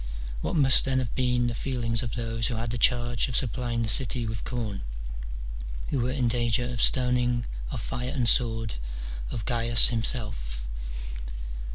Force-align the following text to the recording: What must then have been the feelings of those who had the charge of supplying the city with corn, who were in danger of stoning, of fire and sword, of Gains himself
What 0.41 0.55
must 0.55 0.83
then 0.83 0.97
have 0.97 1.13
been 1.13 1.45
the 1.45 1.53
feelings 1.53 2.01
of 2.01 2.13
those 2.15 2.47
who 2.47 2.55
had 2.55 2.71
the 2.71 2.79
charge 2.79 3.27
of 3.27 3.35
supplying 3.35 3.83
the 3.83 3.87
city 3.87 4.25
with 4.25 4.43
corn, 4.43 4.81
who 5.89 5.99
were 5.99 6.09
in 6.09 6.27
danger 6.27 6.65
of 6.65 6.81
stoning, 6.81 7.45
of 7.69 7.81
fire 7.81 8.09
and 8.09 8.27
sword, 8.27 8.73
of 9.29 9.45
Gains 9.45 9.89
himself 9.89 10.65